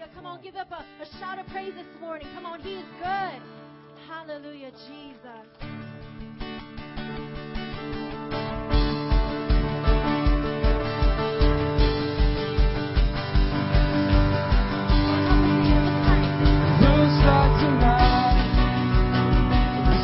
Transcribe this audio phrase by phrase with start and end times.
[0.00, 0.14] Hallelujah.
[0.14, 2.26] Come on, give up a, a shout of praise this morning.
[2.34, 3.42] Come on, He is good.
[4.08, 5.46] Hallelujah, Jesus.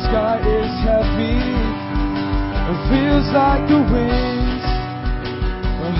[0.07, 1.37] Sky is heavy.
[2.69, 4.47] It feels like the winds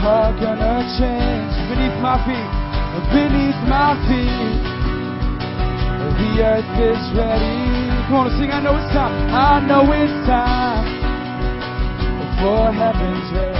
[0.07, 2.66] are gonna change beneath my feet,
[3.11, 4.63] beneath my feet.
[6.17, 7.90] The earth is ready.
[8.08, 8.52] Come on, sing.
[8.52, 9.13] I know it's time.
[9.34, 10.85] I know it's time
[12.40, 13.56] for heaven's rain.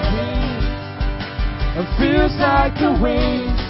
[0.00, 0.64] Is.
[1.82, 3.60] It feels like the winds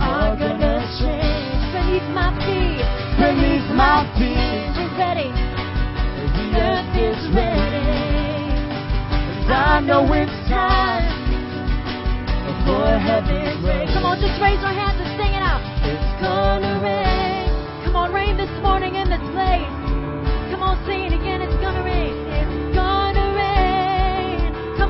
[0.00, 2.84] are gonna change Beneath my feet,
[3.18, 4.72] beneath my feet.
[4.76, 5.30] we're ready.
[5.32, 7.88] The Earth is ready.
[9.44, 11.08] And I know it's time
[12.66, 13.88] for heaven's rain.
[13.94, 15.62] Come on, just raise our hands and sing it out.
[15.82, 17.48] It's Gonna rain.
[17.84, 19.66] Come on, rain this morning in this place.
[20.52, 21.19] Come on, sing it again.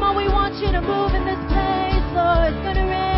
[0.01, 2.55] Come on, we want you to move in this place, Lord.
[2.55, 3.10] It's gonna rain.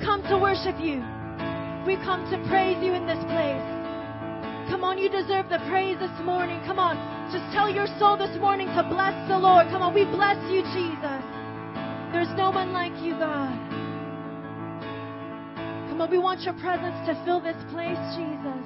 [0.00, 1.04] We've come to worship you.
[1.84, 3.68] We've come to praise you in this place.
[4.72, 6.56] Come on, you deserve the praise this morning.
[6.64, 6.96] Come on,
[7.28, 9.68] just tell your soul this morning to bless the Lord.
[9.68, 11.20] Come on, we bless you, Jesus.
[12.16, 13.52] There's no one like you, God.
[15.92, 18.64] Come on, we want your presence to fill this place, Jesus.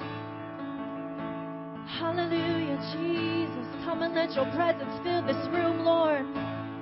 [1.98, 3.66] Hallelujah, Jesus.
[3.82, 6.22] Come and let your presence fill this room, Lord.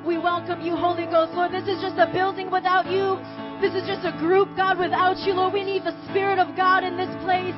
[0.05, 1.33] We welcome you, Holy Ghost.
[1.33, 3.17] Lord, this is just a building without you.
[3.63, 5.53] This is just a group, God, without you, Lord.
[5.53, 7.55] We need the Spirit of God in this place.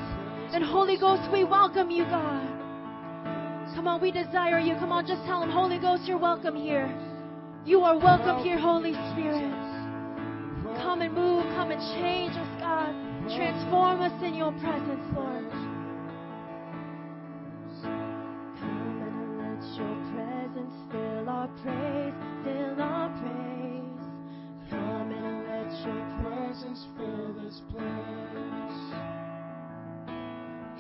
[0.53, 2.45] And Holy Ghost, we welcome you, God.
[3.75, 4.75] Come on, we desire you.
[4.75, 6.93] Come on, just tell him, Holy Ghost, you're welcome here.
[7.65, 9.49] You are welcome here, Holy Spirit.
[10.85, 12.93] Come and move, come and change us, God.
[13.35, 15.49] Transform us in your presence, Lord.
[18.61, 22.04] Come and let your presence fill our praise,
[26.55, 27.83] presence fill this place.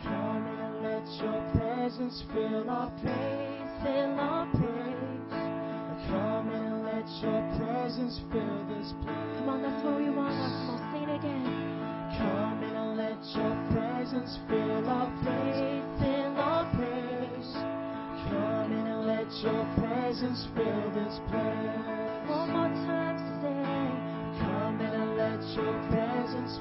[0.05, 5.35] Come and let your presence fill our praise, fill our praise.
[6.06, 9.35] Come and let your presence fill this place.
[9.38, 10.31] Come on, that's what we want.
[10.31, 11.43] Come on, sing it again.
[12.19, 17.50] Come and let your presence fill our praise, fill our praise.
[18.31, 22.31] Come and let your presence fill this place.
[22.31, 23.04] One more time,
[25.56, 26.59] your presence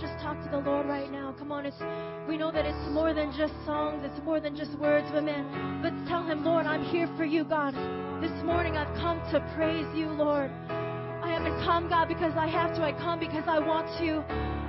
[0.00, 1.34] talk to the Lord right now.
[1.38, 1.76] Come on, it's
[2.28, 5.82] we know that it's more than just songs, it's more than just words, but man,
[5.82, 7.74] let's tell him, Lord, I'm here for you, God.
[8.22, 10.50] This morning I've come to praise you, Lord.
[11.22, 12.82] I haven't come, God, because I have to.
[12.82, 14.24] I come because I want to.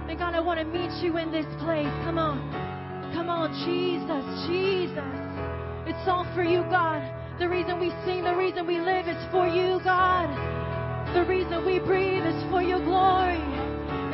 [0.09, 1.93] And God, I want to meet you in this place.
[2.03, 2.41] Come on.
[3.13, 5.23] Come on, Jesus, Jesus.
[5.87, 7.01] It's all for you, God.
[7.39, 10.27] The reason we sing, the reason we live is for you, God.
[11.15, 13.52] The reason we breathe is for your glory.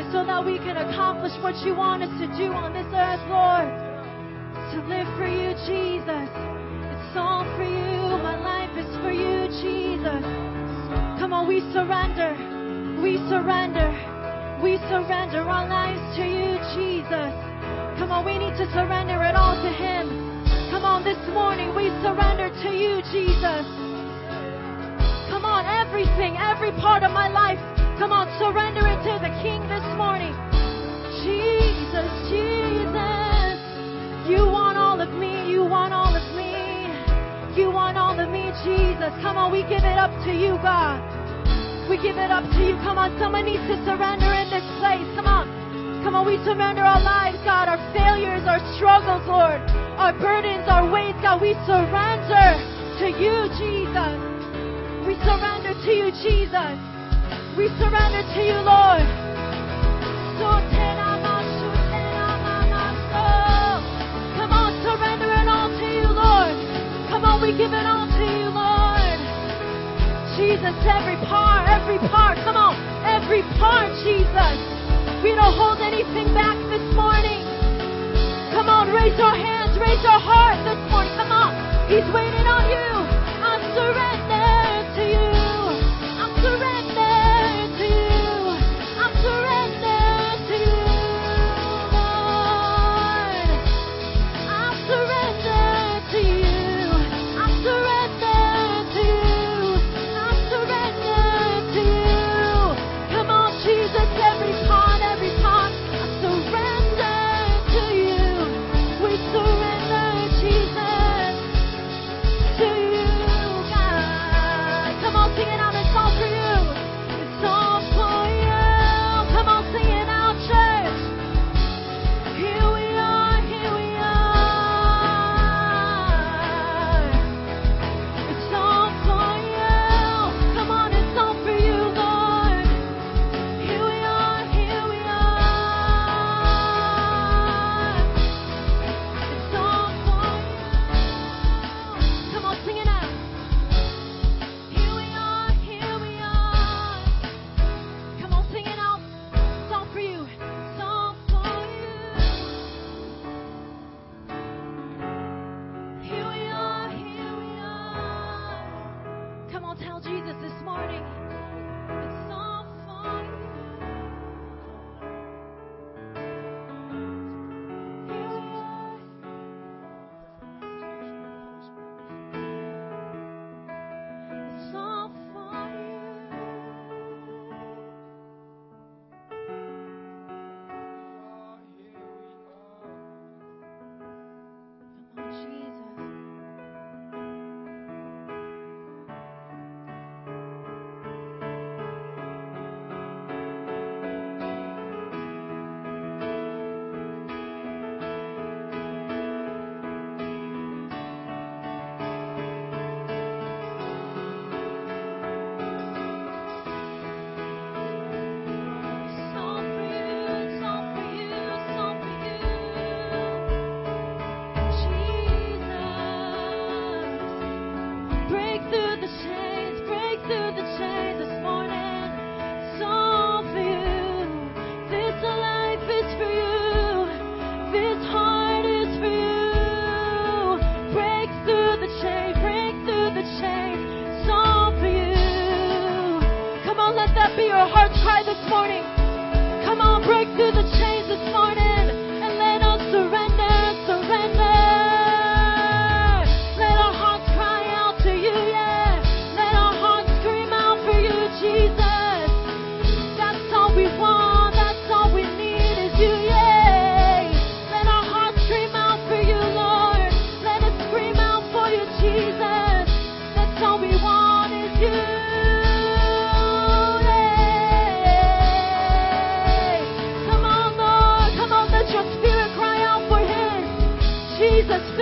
[0.09, 3.69] So that we can accomplish what you want us to do on this earth, Lord.
[4.73, 6.29] To live for you, Jesus.
[6.97, 8.17] It's all for you.
[8.25, 10.25] My life is for you, Jesus.
[11.21, 12.33] Come on, we surrender.
[13.05, 13.93] We surrender.
[14.65, 17.31] We surrender our lives to you, Jesus.
[18.01, 20.09] Come on, we need to surrender it all to Him.
[20.73, 23.61] Come on, this morning we surrender to you, Jesus.
[25.29, 27.78] Come on, everything, every part of my life.
[27.99, 30.31] Come on, surrender it to the King this morning.
[31.19, 33.59] Jesus, Jesus.
[34.23, 35.51] You want all of me.
[35.51, 36.87] You want all of me.
[37.59, 39.11] You want all of me, Jesus.
[39.19, 41.03] Come on, we give it up to you, God.
[41.91, 42.79] We give it up to you.
[42.87, 45.03] Come on, someone needs to surrender in this place.
[45.19, 45.51] Come on.
[45.99, 49.59] Come on, we surrender our lives, God, our failures, our struggles, Lord,
[49.99, 51.43] our burdens, our weights, God.
[51.43, 52.47] We surrender
[53.03, 54.15] to you, Jesus.
[55.03, 56.79] We surrender to you, Jesus.
[57.59, 59.03] We surrender to you, Lord.
[64.39, 66.55] Come on, surrender it all to you, Lord.
[67.11, 69.19] Come on, we give it all to you, Lord.
[70.39, 74.55] Jesus, every part, every part, come on, every part, Jesus.
[75.19, 77.43] We don't hold anything back this morning.
[78.55, 81.11] Come on, raise your hands, raise your heart this morning.
[81.19, 81.51] Come on,
[81.91, 83.08] He's waiting on you.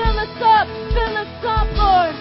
[0.07, 2.15] Fill us up, fill us up, Lord.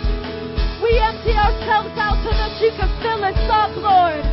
[0.83, 4.26] We empty ourselves out so that you can fill us up, Lord.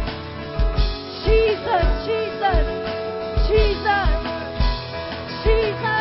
[1.24, 2.66] Jesus, Jesus,
[3.48, 4.10] Jesus,
[5.46, 5.93] Jesus.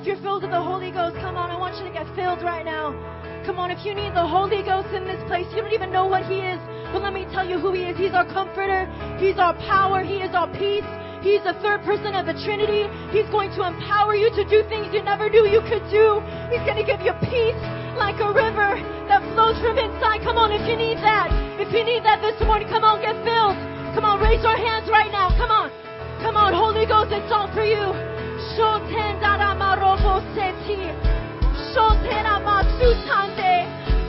[0.00, 1.52] If you're filled with the Holy Ghost, come on.
[1.52, 2.96] I want you to get filled right now.
[3.44, 6.08] Come on, if you need the Holy Ghost in this place, you don't even know
[6.08, 6.56] what He is.
[6.88, 8.00] But let me tell you who He is.
[8.00, 8.88] He's our comforter,
[9.20, 10.88] He's our power, He is our peace.
[11.20, 12.88] He's the third person of the Trinity.
[13.12, 16.24] He's going to empower you to do things you never knew you could do.
[16.48, 17.60] He's going to give you peace
[18.00, 18.80] like a river
[19.12, 20.24] that flows from inside.
[20.24, 21.28] Come on, if you need that.
[21.60, 23.52] If you need that this morning, come on, get filled.
[23.92, 25.28] Come on, raise your hands right now.
[25.36, 25.68] Come on.
[26.24, 27.92] Come on, Holy Ghost, it's all for you.
[28.56, 29.60] Shotendaramaroposeti.
[29.60, 29.69] Shotenamatsutande.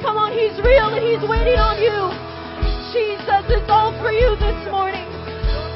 [0.02, 2.12] Come on, He's real and He's waiting on you.
[2.92, 5.08] Jesus, it's all for you this morning.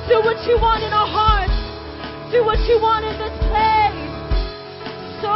[0.07, 1.53] Do what you want in our hearts.
[2.31, 3.95] Do what you want in this place.
[5.21, 5.29] So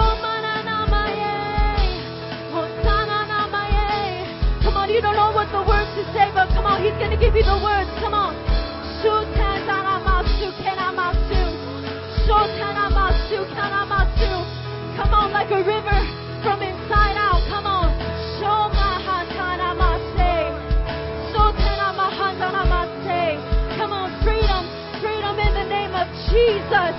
[4.64, 7.12] Come on, you don't know what the words to say, but come on, He's going
[7.12, 7.90] to give you the words.
[8.00, 8.19] Come on.
[15.50, 16.00] Like a river
[16.44, 17.42] from inside out.
[17.50, 17.90] Come on.
[23.80, 24.68] Come on, freedom.
[25.00, 26.99] Freedom in the name of Jesus.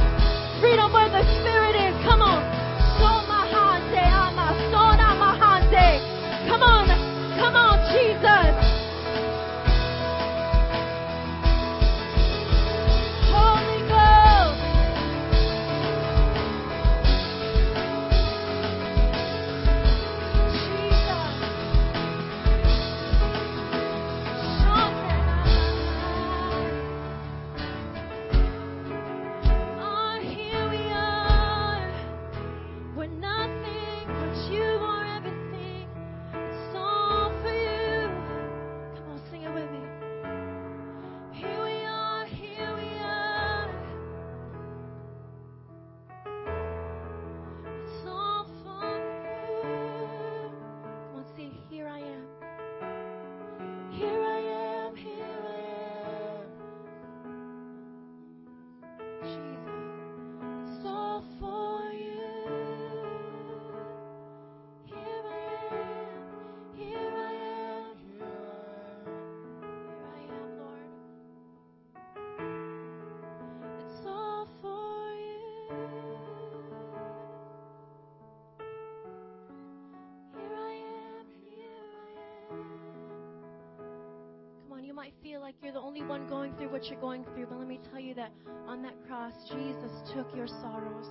[85.00, 87.66] Might feel like you're the only one going through what you're going through, but let
[87.66, 88.30] me tell you that
[88.66, 91.06] on that cross, Jesus took your sorrows.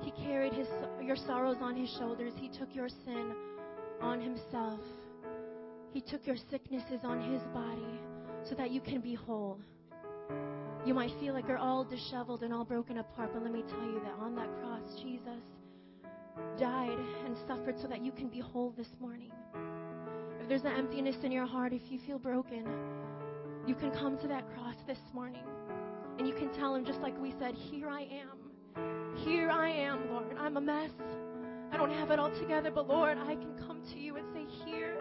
[0.00, 0.66] He carried his,
[1.00, 2.32] your sorrows on his shoulders.
[2.36, 3.32] He took your sin
[4.00, 4.80] on himself.
[5.92, 8.00] He took your sicknesses on his body
[8.48, 9.60] so that you can be whole.
[10.84, 13.82] You might feel like you're all disheveled and all broken apart, but let me tell
[13.82, 15.44] you that on that cross, Jesus
[16.58, 19.30] died and suffered so that you can be whole this morning.
[20.50, 22.66] There's an emptiness in your heart, if you feel broken,
[23.68, 25.44] you can come to that cross this morning
[26.18, 29.16] and you can tell him, just like we said, Here I am.
[29.18, 30.36] Here I am, Lord.
[30.36, 30.90] I'm a mess.
[31.70, 34.44] I don't have it all together, but Lord, I can come to you and say,
[34.64, 34.98] Here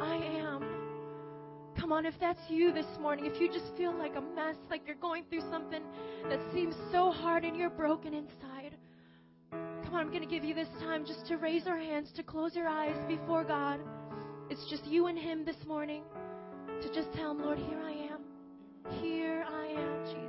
[0.00, 0.64] I am.
[1.78, 4.86] Come on, if that's you this morning, if you just feel like a mess, like
[4.86, 5.82] you're going through something
[6.30, 8.74] that seems so hard and you're broken inside,
[9.50, 12.22] come on, I'm going to give you this time just to raise your hands, to
[12.22, 13.80] close your eyes before God.
[14.50, 16.02] It's just you and Him this morning
[16.82, 19.00] to just tell Him, Lord, here I am.
[19.02, 20.27] Here I am, Jesus.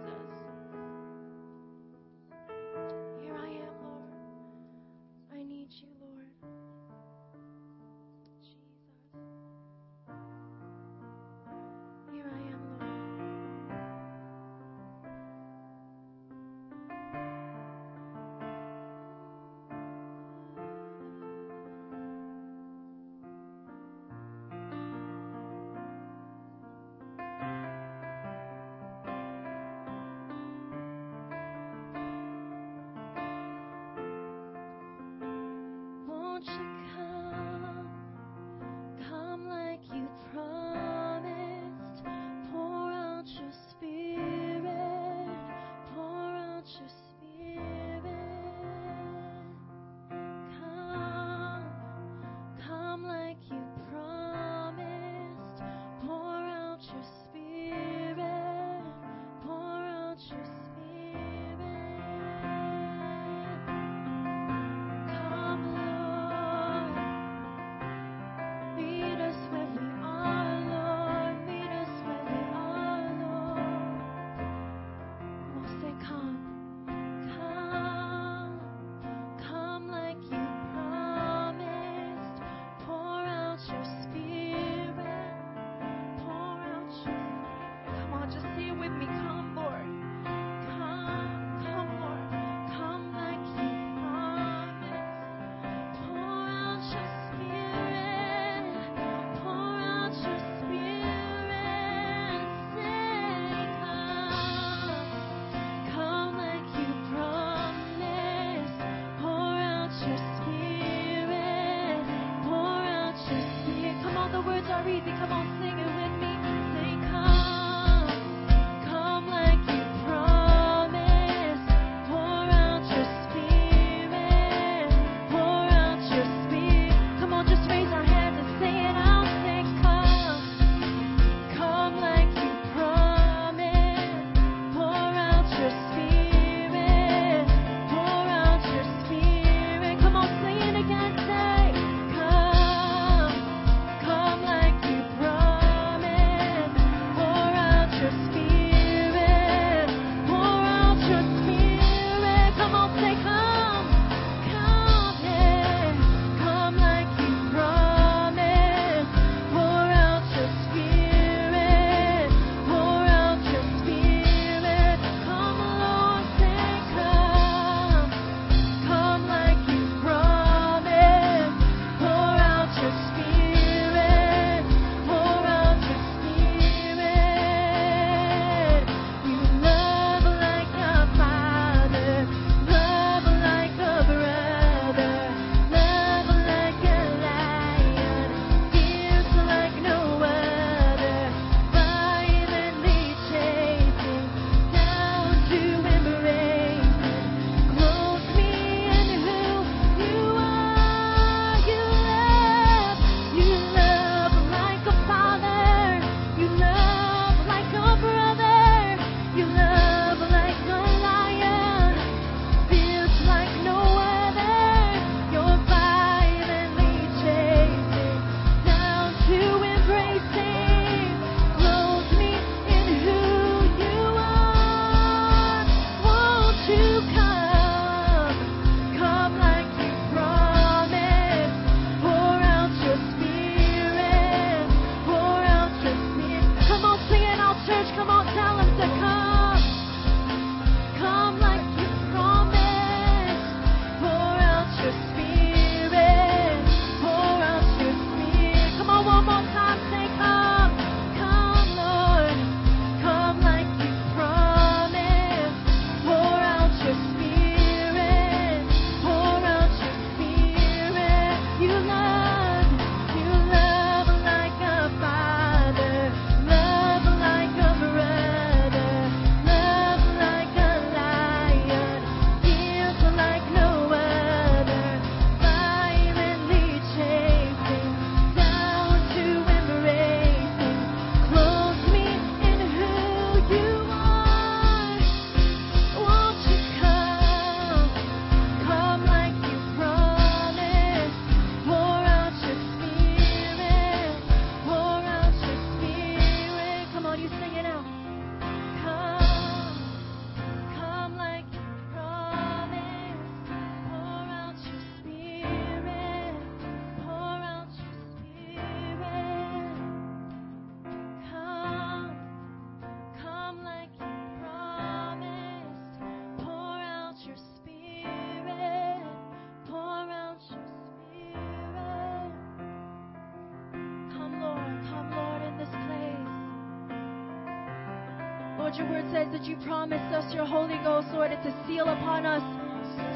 [328.69, 331.31] Lord, your word says that you promised us your Holy Ghost, Lord.
[331.33, 332.45] It's a seal upon us,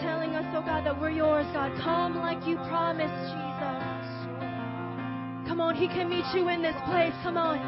[0.02, 1.70] telling us, oh God, that we're yours, God.
[1.78, 4.10] Come like you promised, Jesus.
[5.46, 7.14] Come on, He can meet you in this place.
[7.22, 7.62] Come on.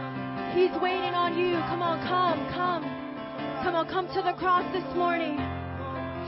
[0.58, 1.62] He's waiting on you.
[1.70, 2.82] Come on, come, come.
[3.62, 5.38] Come on, come to the cross this morning.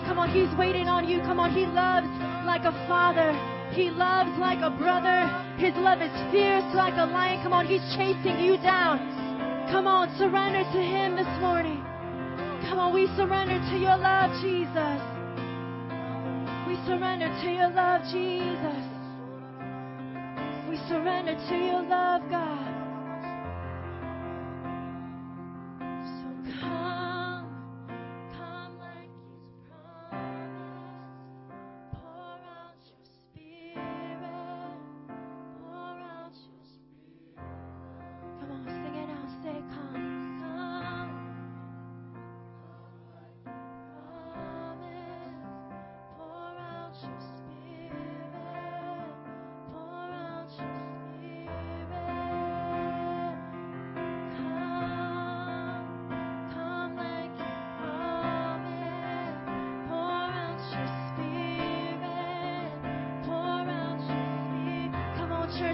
[0.06, 1.26] Come on, He's waiting on you.
[1.26, 2.06] Come on, He loves
[2.46, 3.34] like a father.
[3.74, 5.26] He loves like a brother.
[5.58, 7.42] His love is fierce like a lion.
[7.42, 9.27] Come on, He's chasing you down.
[9.72, 11.84] Come on, surrender to Him this morning.
[12.70, 15.02] Come on, we surrender to your love, Jesus.
[16.68, 18.84] We surrender to your love, Jesus.
[20.70, 22.67] We surrender to your love, God.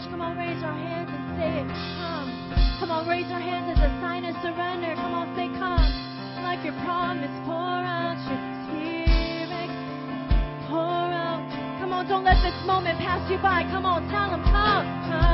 [0.04, 1.68] church, come on, raise our hands and say it.
[1.98, 2.30] Come.
[2.80, 4.96] Come on, raise our hands as a sign of surrender.
[4.96, 6.44] Come on, say come.
[6.44, 9.70] Like your promise, pour out your spirit.
[10.68, 11.44] Pour out.
[11.80, 13.64] Come on, don't let this moment pass you by.
[13.72, 15.33] Come on, tell them, come, come.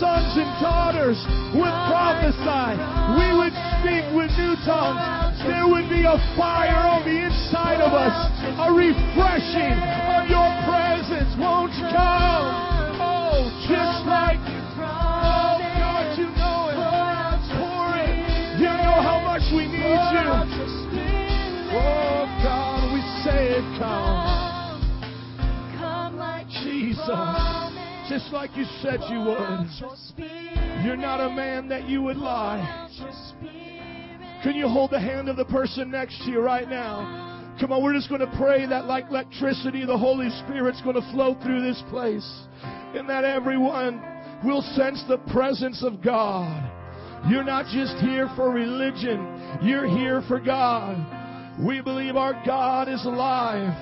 [0.00, 1.18] Sons and daughters
[1.54, 2.78] would prophesy.
[3.20, 5.36] We would speak with new tongues.
[5.44, 8.16] There would be a fire on the inside of us,
[8.64, 11.30] a refreshing of your presence.
[11.36, 12.44] Won't you come?
[12.96, 14.40] Oh, just like,
[14.80, 16.78] oh, God, you know it.
[17.58, 18.16] Pour it.
[18.60, 20.28] You know how much we need you.
[21.76, 24.80] Oh, God, we say it, come.
[25.76, 27.63] Come like Jesus,
[28.08, 29.68] just like you said you would.
[30.84, 32.88] You're not a man that you would lie.
[34.42, 37.56] Can you hold the hand of the person next to you right now?
[37.60, 41.12] Come on, we're just going to pray that like electricity, the Holy Spirit's going to
[41.12, 42.28] flow through this place
[42.94, 44.02] and that everyone
[44.44, 46.70] will sense the presence of God.
[47.30, 51.58] You're not just here for religion, you're here for God.
[51.64, 53.72] We believe our God is alive.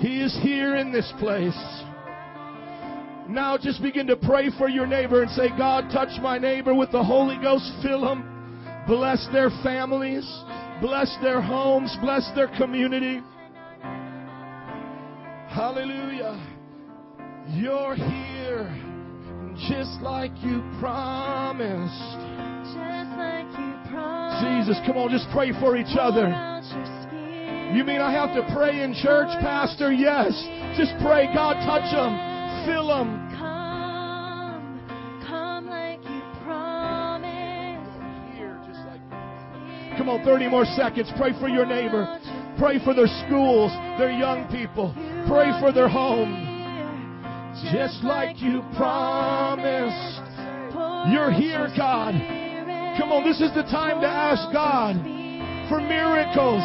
[0.00, 1.56] He is here in this place.
[3.28, 6.92] Now just begin to pray for your neighbor and say, God, touch my neighbor with
[6.92, 7.70] the Holy Ghost.
[7.82, 8.30] Fill them.
[8.86, 10.26] Bless their families.
[10.80, 11.96] Bless their homes.
[12.02, 13.20] Bless their community.
[15.48, 16.36] Hallelujah.
[17.50, 18.74] You're here
[19.68, 22.18] just like you promised.
[22.74, 24.68] Just like you promised.
[24.68, 26.26] Jesus, come on, just pray for each other.
[26.26, 27.76] Pour out your spirit.
[27.76, 29.92] You mean I have to pray in church, Pastor?
[29.92, 30.32] Yes.
[30.76, 32.12] Just pray, God, touch them,
[32.64, 33.28] fill them.
[33.38, 34.80] Come,
[35.26, 37.90] come like you promised.
[38.36, 39.00] Here, just like
[39.98, 41.10] Come on, 30 more seconds.
[41.16, 42.18] Pray for your neighbor.
[42.58, 44.92] Pray for their schools, their young people.
[45.28, 46.52] Pray for their home.
[47.72, 50.20] Just like you promised.
[51.10, 52.14] You're here, God.
[52.98, 54.96] Come on, this is the time to ask God
[55.68, 56.62] for miracles.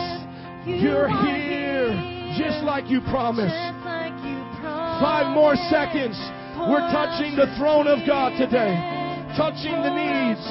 [0.65, 1.89] You're here,
[2.37, 3.78] just like you promised.
[4.99, 6.19] Five more seconds.
[6.67, 8.75] We're touching the throne of God today.
[9.39, 10.43] Touching the needs.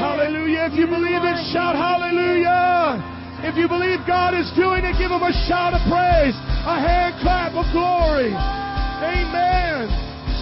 [0.00, 0.72] Hallelujah.
[0.72, 2.96] If you believe it, shout hallelujah.
[3.44, 6.36] If you believe God is doing it, give him a shout of praise.
[6.64, 8.32] A hand clap of glory.
[8.32, 9.92] Amen.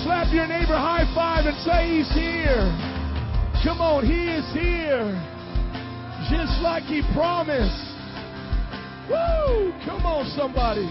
[0.07, 2.71] Slap your neighbor high five and say he's here.
[3.67, 5.11] Come on, he is here.
[6.31, 7.91] Just like he promised.
[9.11, 9.75] Woo!
[9.85, 10.87] Come on, somebody.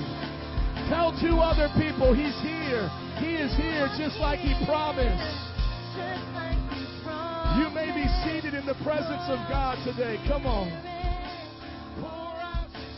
[0.90, 2.90] Tell two other people he's here.
[3.20, 5.44] He is here just like he promised.
[7.58, 10.18] You may be seated in the presence of God today.
[10.28, 10.70] Come on.
[12.02, 12.90] Pour out your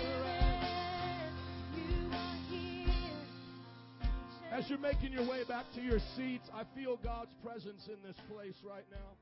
[0.00, 0.60] spirit.
[4.52, 8.16] As you're making your way back to your seats, I feel God's presence in this
[8.30, 9.16] place right now.